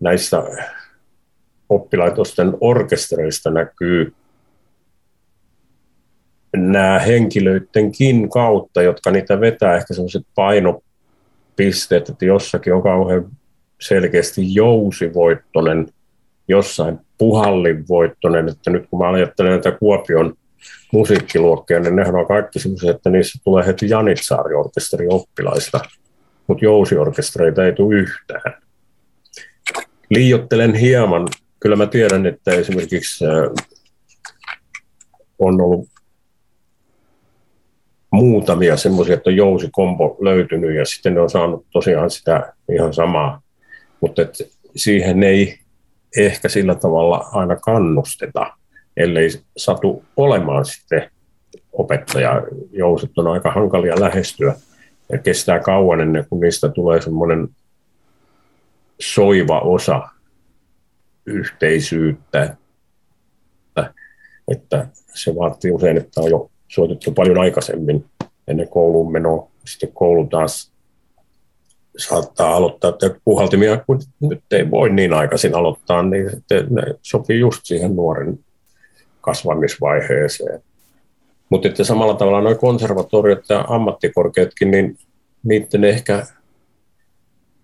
[0.00, 0.42] näissä
[1.68, 4.14] oppilaitosten orkestereista näkyy
[6.56, 13.30] nämä henkilöidenkin kautta, jotka niitä vetää, ehkä sellaiset painopisteet, että jossakin on kauhean
[13.80, 15.88] selkeästi jousivoittonen,
[16.48, 20.34] jossain puhallinvoittonen, että nyt kun mä ajattelen näitä Kuopion
[20.92, 25.80] musiikkiluokkia, niin nehän on kaikki sellaiset, että niissä tulee heti Janitsaari-orkesteri oppilaista–
[26.48, 28.54] mutta jousiorkestreita ei tule yhtään.
[30.10, 31.28] Liiottelen hieman.
[31.60, 33.24] Kyllä mä tiedän, että esimerkiksi
[35.38, 35.88] on ollut
[38.10, 43.42] muutamia semmoisia, että on jousikombo löytynyt ja sitten ne on saanut tosiaan sitä ihan samaa,
[44.00, 44.34] mutta et
[44.76, 45.58] siihen ei
[46.16, 48.52] ehkä sillä tavalla aina kannusteta,
[48.96, 51.10] ellei satu olemaan sitten
[51.72, 52.42] opettaja.
[52.72, 54.54] Jouset on aika hankalia lähestyä
[55.12, 57.48] ja kestää kauan ennen kuin niistä tulee semmoinen
[59.00, 60.08] soiva osa
[61.26, 63.94] yhteisyyttä, että,
[64.48, 68.04] että se vaatii usein, että on jo soitettu paljon aikaisemmin
[68.48, 69.50] ennen kouluun menoa.
[69.64, 70.72] Sitten koulu taas
[71.98, 76.30] saattaa aloittaa, että puhaltimia, kun nyt ei voi niin aikaisin aloittaa, niin
[76.70, 78.38] ne sopii just siihen nuoren
[79.20, 80.62] kasvamisvaiheeseen.
[81.50, 84.98] Mutta että samalla tavalla nuo konservatoriot ja ammattikorkeatkin, niin
[85.42, 86.26] niiden ehkä,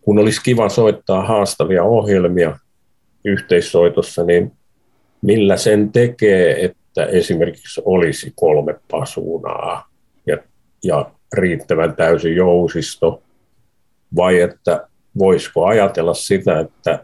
[0.00, 2.58] kun olisi kiva soittaa haastavia ohjelmia
[3.24, 4.52] yhteissoitossa, niin
[5.22, 9.88] millä sen tekee, että esimerkiksi olisi kolme pasuunaa
[10.26, 10.38] ja,
[10.84, 13.22] ja riittävän täysi jousisto,
[14.16, 17.02] vai että voisiko ajatella sitä, että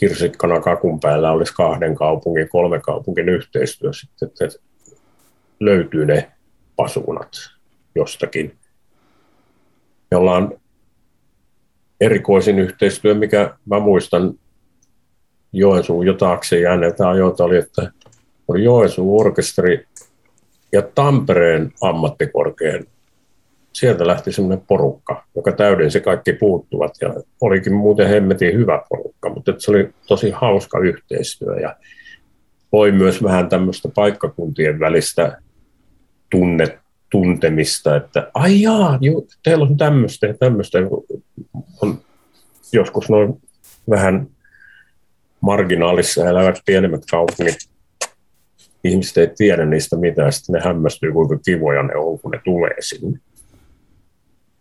[0.00, 4.67] kirsikkana kakun päällä olisi kahden kaupungin, kolme kaupungin yhteistyö sitten, että
[5.60, 6.32] löytyy ne
[6.76, 7.30] pasuunat
[7.94, 8.56] jostakin.
[10.10, 10.60] Jolla on
[12.00, 14.34] erikoisin yhteistyö, mikä mä muistan
[15.52, 17.92] Joensuun jo taakse jääneiltä ajoilta oli, että
[18.48, 19.86] oli Joensuun orkesteri
[20.72, 22.84] ja Tampereen ammattikorkean.
[23.72, 29.52] Sieltä lähti semmoinen porukka, joka täydensi kaikki puuttuvat ja olikin muuten hemmetin hyvä porukka, mutta
[29.58, 31.76] se oli tosi hauska yhteistyö ja
[32.72, 35.38] voi myös vähän tämmöistä paikkakuntien välistä
[36.30, 36.78] tunne,
[37.10, 38.98] tuntemista, että ai jaa,
[39.42, 40.78] teillä on tämmöistä ja tämmöistä.
[41.82, 42.00] On
[42.72, 43.42] joskus noin
[43.90, 44.26] vähän
[45.40, 47.56] marginaalissa elävät pienemmät kaupungit,
[48.84, 52.74] ihmiset ei tiedä niistä mitään, sitten ne hämmästyy, kuinka kivoja ne on, kun ne tulee
[52.80, 53.18] sinne.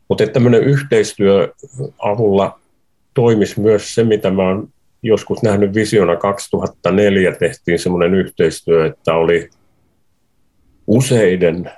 [0.09, 1.53] Mutta tämmöinen yhteistyö
[1.99, 2.59] avulla
[3.13, 4.69] toimisi myös se, mitä mä oon
[5.03, 9.49] joskus nähnyt visiona 2004, tehtiin semmoinen yhteistyö, että oli
[10.87, 11.71] useiden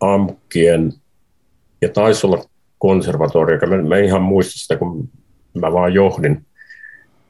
[0.00, 0.92] AMKien
[1.82, 2.44] ja taisi olla
[2.78, 5.08] konservatorio, mä, mä ihan muista sitä, kun
[5.54, 6.46] mä vaan johdin.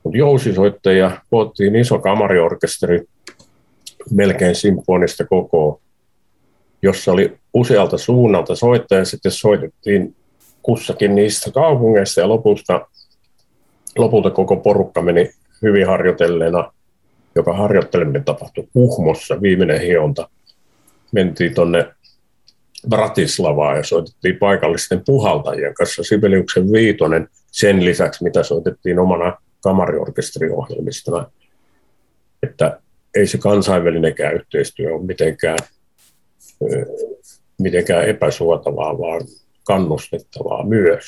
[0.02, 3.04] Mutta jousisoittajia koottiin iso kamariorkesteri,
[4.10, 5.80] melkein symfonista koko,
[6.82, 10.14] jossa oli usealta suunnalta soittajia, sitten soitettiin
[10.62, 12.86] kussakin niistä kaupungeista ja lopulta,
[13.98, 15.30] lopulta koko porukka meni
[15.62, 16.72] hyvin harjoitelleena,
[17.34, 20.28] joka harjoitteleminen tapahtui Kuhmossa, viimeinen hionta
[21.16, 21.94] mentiin tuonne
[22.88, 31.31] Bratislavaan ja soitettiin paikallisten puhaltajien kanssa Sibeliuksen viitonen sen lisäksi, mitä soitettiin omana kamariorkesteriohjelmistona.
[32.42, 32.81] Että
[33.14, 35.59] ei se kansainvälinenkään yhteistyö ole mitenkään,
[37.59, 39.20] mitenkään epäsuotavaa, vaan
[39.64, 41.05] kannustettavaa myös.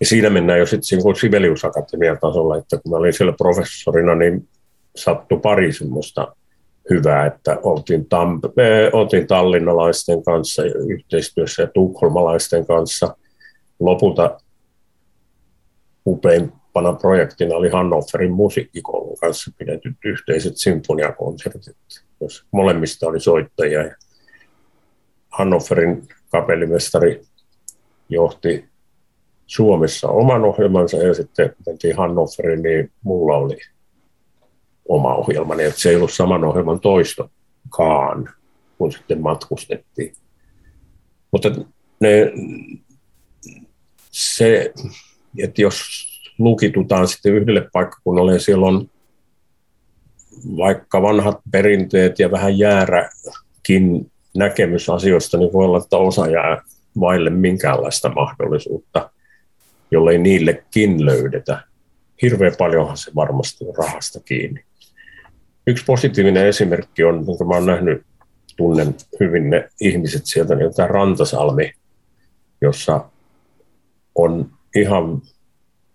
[0.00, 4.48] Ja siinä mennään jo sitten Sibelius Akatemian tasolla, että kun mä olin siellä professorina, niin
[4.96, 6.36] sattui pari semmoista
[6.90, 13.16] hyvä, että oltiin, Tamp- me oltiin tallinnalaisten kanssa yhteistyössä ja tukholmalaisten kanssa.
[13.80, 14.40] Lopulta
[16.06, 21.76] upeimpana projektina oli Hannoverin musiikkikoulun kanssa pidetyt yhteiset symfoniakonsertit,
[22.20, 23.80] jos molemmista oli soittajia.
[25.28, 27.22] Hannoverin kapellimestari
[28.08, 28.64] johti
[29.46, 33.58] Suomessa oman ohjelmansa ja sitten mentiin Hannoveriin, niin mulla oli
[34.88, 38.28] oma ohjelmani, että se ei ollut saman ohjelman toistokaan,
[38.78, 40.12] kun sitten matkustettiin.
[41.32, 41.50] Mutta
[42.00, 42.32] ne,
[44.10, 44.72] se,
[45.38, 46.04] että jos
[46.38, 48.90] lukitutaan sitten yhdelle paikkakunnalle ja siellä on
[50.56, 56.62] vaikka vanhat perinteet ja vähän jääräkin näkemys asioista, niin voi olla, että osa jää
[57.00, 59.10] vaille minkäänlaista mahdollisuutta,
[59.90, 61.62] jollei niillekin löydetä.
[62.22, 64.64] Hirveän paljonhan se varmasti on rahasta kiinni.
[65.66, 68.02] Yksi positiivinen esimerkki on, jonka oon nähnyt,
[68.56, 71.72] tunnen hyvin ne ihmiset sieltä, niin tämä Rantasalmi,
[72.60, 73.04] jossa
[74.14, 75.22] on ihan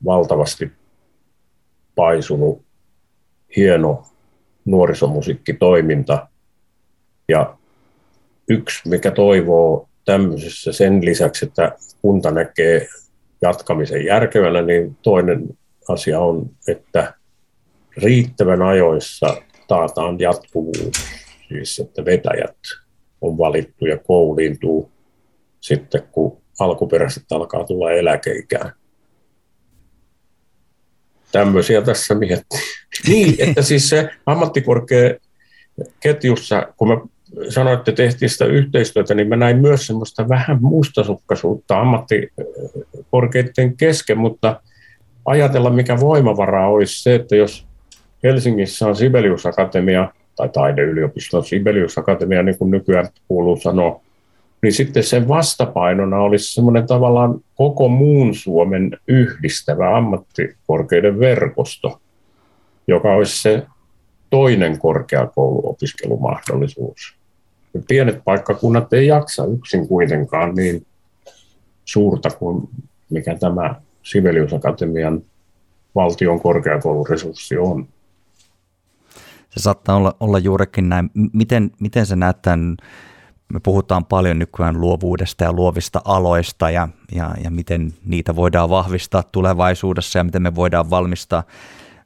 [0.05, 0.71] valtavasti
[1.95, 2.61] paisunut
[3.55, 4.03] hieno
[4.65, 6.27] nuorisomusiikkitoiminta.
[7.27, 7.57] Ja
[8.49, 12.87] yksi, mikä toivoo tämmöisessä sen lisäksi, että kunta näkee
[13.41, 15.57] jatkamisen järkevänä, niin toinen
[15.89, 17.13] asia on, että
[17.97, 20.91] riittävän ajoissa taataan jatkuvuus,
[21.47, 22.57] siis että vetäjät
[23.21, 24.91] on valittu ja kouliintuu
[25.61, 28.71] sitten, kun alkuperäiset alkaa tulla eläkeikään.
[31.31, 32.59] Tämmöisiä tässä miettii.
[33.07, 35.13] Niin, että siis se ammattikorkea
[35.99, 36.97] ketjussa, kun mä
[37.49, 44.61] sanoin, että tehtiin sitä yhteistyötä, niin mä näin myös semmoista vähän mustasukkaisuutta ammattikorkeiden kesken, mutta
[45.25, 47.68] ajatella, mikä voimavara olisi se, että jos
[48.23, 54.01] Helsingissä on Sibelius Akatemia, tai taideyliopisto Sibelius Akatemia, niin kuin nykyään kuuluu sanoa,
[54.61, 62.01] niin sitten sen vastapainona olisi semmoinen tavallaan koko muun Suomen yhdistävä ammattikorkeiden verkosto,
[62.87, 63.65] joka olisi se
[64.29, 67.15] toinen korkeakouluopiskelumahdollisuus.
[67.87, 70.85] Pienet paikkakunnat ei jaksa yksin kuitenkaan niin
[71.85, 72.69] suurta kuin
[73.09, 75.21] mikä tämä Sibelius Akatemian
[75.95, 77.87] valtion korkeakouluresurssi on.
[79.49, 81.11] Se saattaa olla, olla juurikin näin.
[81.33, 82.77] Miten, miten se näet tämän,
[83.53, 89.23] me puhutaan paljon nykyään luovuudesta ja luovista aloista ja, ja, ja miten niitä voidaan vahvistaa
[89.23, 91.43] tulevaisuudessa ja miten me voidaan valmistaa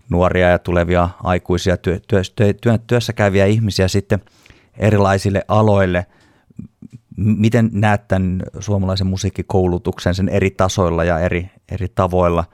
[0.09, 2.21] nuoria ja tulevia aikuisia työ, työ,
[2.61, 4.21] työ, työssä käyviä ihmisiä sitten
[4.77, 6.05] erilaisille aloille.
[7.17, 12.45] Miten näet tämän suomalaisen musiikkikoulutuksen sen eri tasoilla ja eri, eri tavoilla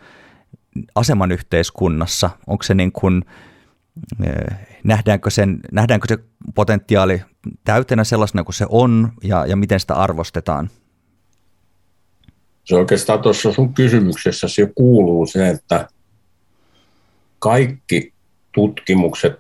[0.96, 2.30] aseman yhteiskunnassa?
[2.48, 3.26] Onko se niin kuin,
[4.84, 6.18] nähdäänkö, sen, nähdäänkö se
[6.56, 7.22] potentiaali
[7.64, 10.70] täytenä sellaisena kuin se on ja, ja miten sitä arvostetaan?
[12.64, 15.88] Se oikeastaan tuossa sun kysymyksessä jo kuuluu se, että
[17.40, 18.14] kaikki
[18.52, 19.40] tutkimukset,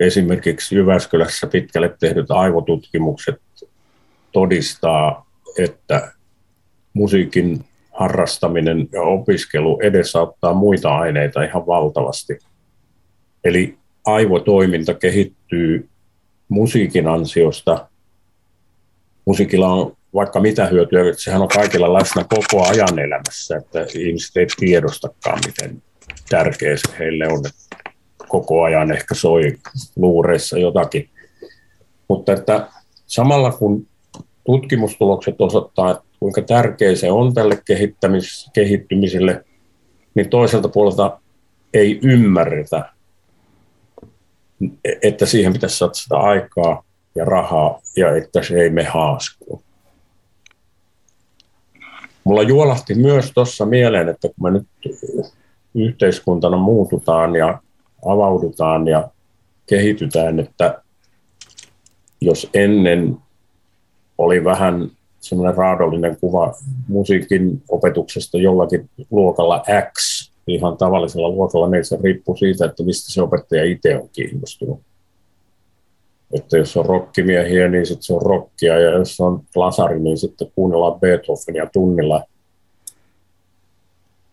[0.00, 3.42] esimerkiksi Jyväskylässä pitkälle tehdyt aivotutkimukset
[4.32, 5.26] todistaa,
[5.58, 6.12] että
[6.94, 12.38] musiikin harrastaminen ja opiskelu edesauttaa muita aineita ihan valtavasti.
[13.44, 15.88] Eli aivotoiminta kehittyy
[16.48, 17.88] musiikin ansiosta.
[19.24, 24.36] Musiikilla on vaikka mitä hyötyä, että sehän on kaikilla läsnä koko ajan elämässä, että ihmiset
[24.36, 25.82] ei tiedostakaan, miten
[26.28, 27.44] tärkeä se heille on,
[28.28, 29.56] koko ajan ehkä soi
[29.96, 31.08] luureissa jotakin.
[32.08, 32.68] Mutta että
[33.06, 33.86] samalla kun
[34.44, 37.62] tutkimustulokset osoittaa, että kuinka tärkeä se on tälle
[38.52, 39.44] kehittymiselle,
[40.14, 41.20] niin toiselta puolelta
[41.74, 42.92] ei ymmärretä,
[45.02, 49.62] että siihen pitäisi satsata aikaa ja rahaa ja että se ei me haaskuun.
[52.24, 54.68] Mulla juolahti myös tuossa mieleen, että kun me nyt
[55.74, 57.62] yhteiskuntana muututaan ja
[58.06, 59.10] avaudutaan ja
[59.66, 60.82] kehitytään, että
[62.20, 63.16] jos ennen
[64.18, 66.54] oli vähän semmoinen raadollinen kuva
[66.88, 70.19] musiikin opetuksesta jollakin luokalla X,
[70.54, 74.80] ihan tavallisella luokalla, niin se riippuu siitä, että mistä se opettaja itse on kiinnostunut.
[76.32, 80.52] Että jos on rokkimiehiä, niin sitten se on rockia, ja jos on lasari, niin sitten
[80.54, 82.24] kuunnellaan Beethovenia tunnilla.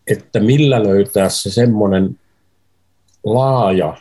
[0.06, 2.18] Että millä löytää se semmoinen
[3.24, 3.96] laaja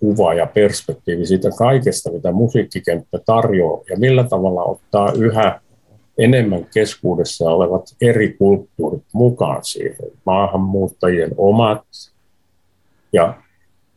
[0.00, 5.60] kuva ja perspektiivi siitä kaikesta, mitä musiikkikenttä tarjoaa, ja millä tavalla ottaa yhä
[6.18, 11.84] enemmän keskuudessa olevat eri kulttuurit mukaan siihen, maahanmuuttajien omat,
[13.12, 13.34] ja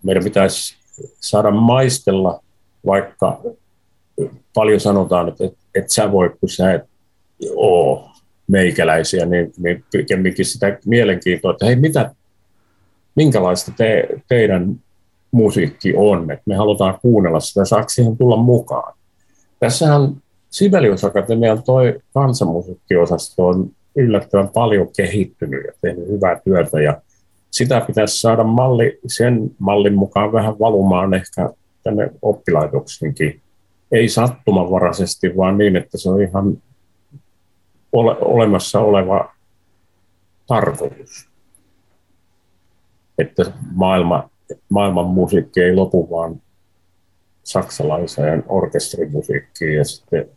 [0.04, 0.76] meidän pitäisi
[1.20, 2.44] saada maistella,
[2.86, 3.42] vaikka
[4.54, 6.84] paljon sanotaan, että et, et sä voi, kun sä et
[7.56, 8.10] ole
[8.48, 12.16] meikäläisiä, niin, niin pikemminkin sitä mielenkiintoa, että hei, mitä,
[13.16, 14.80] minkälaista te, teidän
[15.32, 18.94] musiikki on, että me halutaan kuunnella sitä, saako siihen tulla mukaan.
[19.60, 20.16] Tässähän
[20.52, 27.02] Sibelius Akatemian toi kansanmusiikkiosasto on yllättävän paljon kehittynyt ja tehnyt hyvää työtä ja
[27.52, 31.50] sitä pitäisi saada malli, sen mallin mukaan vähän valumaan ehkä
[31.84, 33.42] tänne oppilaitoksenkin.
[33.92, 36.62] Ei sattumanvaraisesti, vaan niin, että se on ihan
[37.92, 39.34] ole, olemassa oleva
[40.48, 41.30] tarkoitus.
[43.18, 44.30] Että maailma,
[44.70, 46.42] maailman musiikki ei lopu vaan
[47.44, 50.30] saksalaiseen orkestrimusiikkiin ja sitten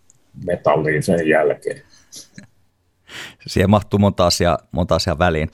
[0.47, 1.83] metalliin sen jälkeen.
[3.47, 5.51] Siihen mahtuu monta asiaa, monta asiaa väliin,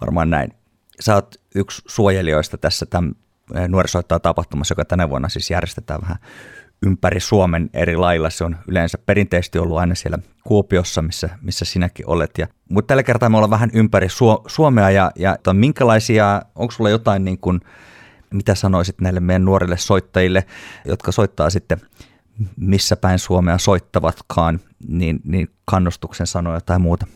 [0.00, 0.52] varmaan näin.
[1.00, 3.14] Sä oot yksi suojelijoista tässä tämän
[3.54, 6.16] eh, nuorisoittaa tapahtumassa, joka tänä vuonna siis järjestetään vähän
[6.82, 8.30] ympäri Suomen eri lailla.
[8.30, 12.30] Se on yleensä perinteisesti ollut aina siellä Kuopiossa, missä, missä sinäkin olet.
[12.38, 14.08] Ja, mutta tällä kertaa me ollaan vähän ympäri
[14.46, 17.60] Suomea ja, ja minkälaisia, onko sulla jotain niin kuin,
[18.32, 20.44] mitä sanoisit näille meidän nuorille soittajille,
[20.84, 21.80] jotka soittaa sitten
[22.56, 27.06] missä päin Suomea soittavatkaan, niin, niin kannustuksen sanoja tai muuta?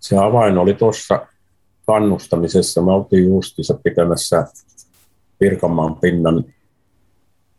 [0.00, 1.26] Se avain oli tuossa
[1.86, 2.82] kannustamisessa.
[2.82, 4.46] Me oltiin justissa pitämässä
[5.38, 6.44] Pirkanmaan pinnan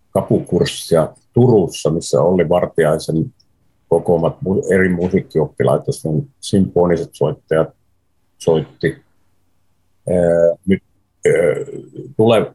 [0.10, 3.34] kapukurssia Turussa, missä oli Vartiaisen
[3.88, 4.38] kokoomat
[4.74, 7.70] eri musiikkioppilaitosten symfoniset soittajat
[8.38, 8.98] soitti.
[10.66, 10.84] Nyt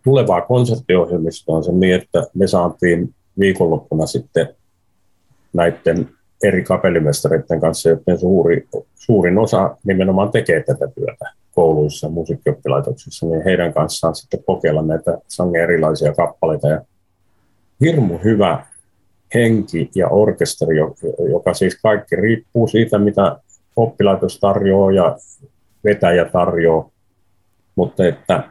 [0.04, 4.48] tulevaa konserttiohjelmistoa on se niin, että me saatiin viikonloppuna sitten
[5.52, 6.08] näiden
[6.42, 13.44] eri kapellimestareiden kanssa, joiden suuri, suurin osa nimenomaan tekee tätä työtä kouluissa ja musiikkioppilaitoksissa, niin
[13.44, 16.68] heidän kanssaan sitten kokeilla näitä sangen erilaisia kappaleita.
[16.68, 16.82] Ja
[17.80, 18.66] hirmu hyvä
[19.34, 20.76] henki ja orkesteri,
[21.30, 23.36] joka siis kaikki riippuu siitä, mitä
[23.76, 25.16] oppilaitos tarjoaa ja
[25.84, 26.90] vetäjä tarjoaa,
[27.76, 28.44] mutta että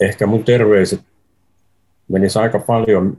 [0.00, 1.00] ehkä mun terveiset
[2.08, 3.16] menis aika paljon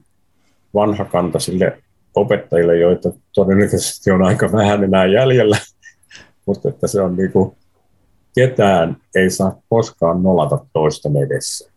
[0.74, 1.82] vanhakantaisille
[2.16, 5.58] opettajille, joita todennäköisesti on aika vähän enää jäljellä,
[6.46, 7.56] mutta että se on niin kuin,
[8.36, 11.72] ketään ei saa koskaan nolata toisten edessä.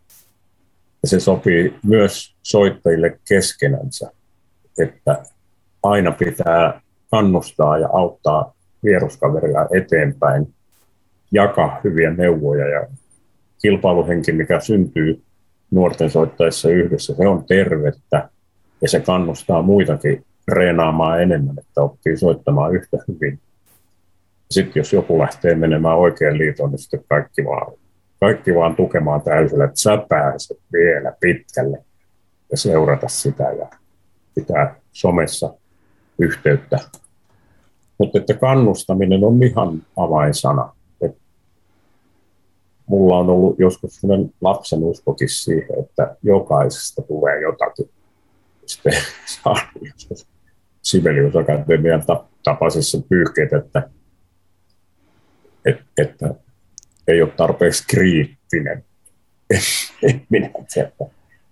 [1.02, 4.10] Ja se sopii myös soittajille keskenänsä,
[4.78, 5.22] että
[5.82, 6.80] aina pitää
[7.10, 8.54] kannustaa ja auttaa
[8.84, 10.54] vieruskaveria eteenpäin,
[11.32, 12.86] jakaa hyviä neuvoja ja
[13.62, 15.22] kilpailuhenki, mikä syntyy
[15.70, 18.28] nuorten soittaessa yhdessä, se on tervettä
[18.82, 23.40] ja se kannustaa muitakin reenaamaan enemmän, että oppii soittamaan yhtä hyvin.
[24.50, 27.72] Sitten jos joku lähtee menemään oikein liiton, niin sitten kaikki vaan,
[28.20, 31.84] kaikki vaan tukemaan täysillä, että sä pääset vielä pitkälle
[32.50, 33.66] ja seurata sitä ja
[34.34, 35.54] pitää somessa
[36.18, 36.78] yhteyttä.
[37.98, 40.72] Mutta että kannustaminen on ihan avainsana.
[42.88, 47.90] Et mulla on ollut joskus sellainen lapsen uskokin siihen, että jokaisesta tulee jotakin.
[48.66, 48.92] Sitten
[49.42, 49.56] saa
[50.82, 52.02] Sibelius-akatemian
[52.44, 53.90] tapaisessa pyyhkeet, että,
[55.64, 56.34] että, että
[57.08, 58.84] ei ole tarpeeksi kriittinen.
[60.30, 61.04] Minä että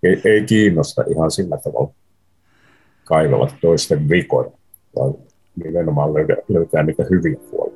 [0.03, 1.93] ei, ei kiinnosta ihan sillä tavalla
[3.05, 4.51] kaivella toisten vikoja,
[4.97, 5.14] vaan
[5.64, 7.76] nimenomaan löytää, löytää niitä hyviä puolia.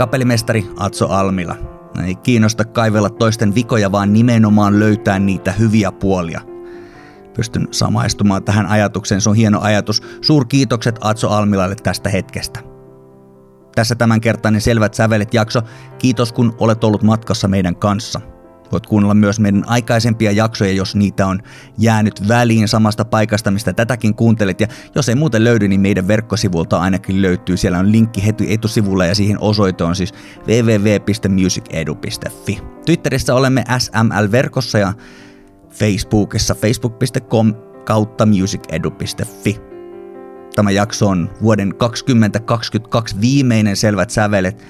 [0.00, 1.56] Kapellimestari Atso Almila.
[2.04, 6.40] Ei kiinnosta kaivella toisten vikoja, vaan nimenomaan löytää niitä hyviä puolia.
[7.36, 10.02] Pystyn samaistumaan tähän ajatukseen, se on hieno ajatus.
[10.20, 12.60] Suurkiitokset Atso Almilalle tästä hetkestä.
[13.74, 15.62] Tässä tämänkertainen Selvät sävelet jakso.
[15.98, 18.20] Kiitos kun olet ollut matkassa meidän kanssa.
[18.72, 21.42] Voit kuunnella myös meidän aikaisempia jaksoja, jos niitä on
[21.78, 24.60] jäänyt väliin samasta paikasta, mistä tätäkin kuuntelet.
[24.60, 27.56] Ja jos ei muuten löydy, niin meidän verkkosivulta ainakin löytyy.
[27.56, 30.14] Siellä on linkki heti etusivulla ja siihen osoite on siis
[30.46, 32.58] www.musicedu.fi.
[32.86, 34.92] Twitterissä olemme SML-verkossa ja
[35.70, 37.54] Facebookissa facebook.com
[37.84, 39.60] kautta musicedu.fi.
[40.54, 44.64] Tämä jakso on vuoden 2022 viimeinen selvät sävelet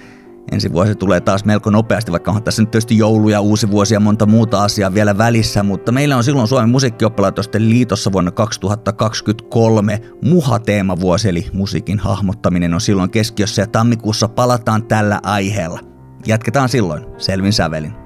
[0.53, 3.95] ensi vuosi tulee taas melko nopeasti, vaikka on tässä nyt tietysti joulu ja uusi vuosi
[3.95, 10.01] ja monta muuta asiaa vielä välissä, mutta meillä on silloin Suomen musiikkioppalaitosten liitossa vuonna 2023
[10.23, 15.81] muha-teemavuosi, eli musiikin hahmottaminen on silloin keskiössä ja tammikuussa palataan tällä aiheella.
[16.27, 18.00] Jatketaan silloin, selvin sävelin.